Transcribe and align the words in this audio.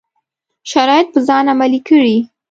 شرایط 0.71 1.07
په 1.13 1.19
ځان 1.27 1.45
عملي 1.53 1.79
کړي. 1.87 2.17